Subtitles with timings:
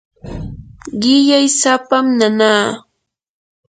[1.01, 2.65] qillay sapam nanaa.